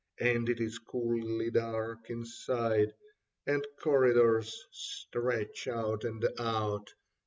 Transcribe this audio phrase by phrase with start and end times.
[0.17, 2.91] And it is coolly dark inside,
[3.45, 6.89] And corridors stretch out and out.